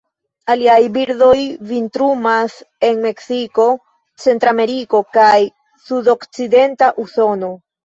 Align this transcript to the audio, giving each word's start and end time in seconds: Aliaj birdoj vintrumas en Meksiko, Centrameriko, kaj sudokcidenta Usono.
Aliaj 0.51 0.77
birdoj 0.93 1.33
vintrumas 1.71 2.55
en 2.89 3.05
Meksiko, 3.05 3.67
Centrameriko, 4.25 5.05
kaj 5.21 5.37
sudokcidenta 5.93 6.93
Usono. 7.07 7.55